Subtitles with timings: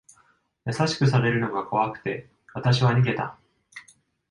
[0.65, 3.37] 優しくされるのが怖くて、わたしは逃げた。